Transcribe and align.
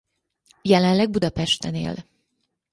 Jelenleg 0.61 1.09
Budapesten 1.09 1.75
él. 1.75 2.05